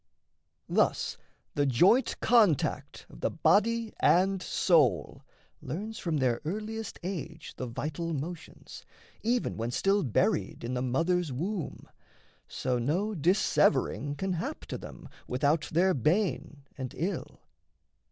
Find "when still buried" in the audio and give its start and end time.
9.57-10.63